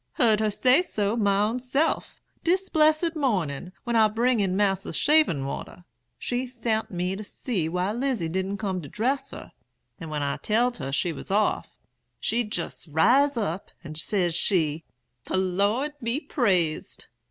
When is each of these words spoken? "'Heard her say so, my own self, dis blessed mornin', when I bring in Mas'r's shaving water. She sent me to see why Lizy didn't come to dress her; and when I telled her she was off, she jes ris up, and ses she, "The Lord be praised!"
"'Heard 0.13 0.39
her 0.39 0.49
say 0.49 0.81
so, 0.81 1.15
my 1.15 1.41
own 1.43 1.59
self, 1.59 2.19
dis 2.43 2.69
blessed 2.69 3.15
mornin', 3.15 3.71
when 3.83 3.95
I 3.95 4.07
bring 4.07 4.39
in 4.39 4.57
Mas'r's 4.57 4.97
shaving 4.97 5.45
water. 5.45 5.85
She 6.17 6.47
sent 6.47 6.89
me 6.89 7.15
to 7.15 7.23
see 7.23 7.69
why 7.69 7.91
Lizy 7.91 8.27
didn't 8.27 8.57
come 8.57 8.81
to 8.81 8.89
dress 8.89 9.29
her; 9.29 9.51
and 9.99 10.09
when 10.09 10.23
I 10.23 10.37
telled 10.37 10.77
her 10.77 10.91
she 10.91 11.13
was 11.13 11.29
off, 11.29 11.77
she 12.19 12.41
jes 12.51 12.87
ris 12.87 13.37
up, 13.37 13.69
and 13.83 13.95
ses 13.95 14.33
she, 14.33 14.85
"The 15.25 15.37
Lord 15.37 15.93
be 16.01 16.19
praised!" 16.19 17.05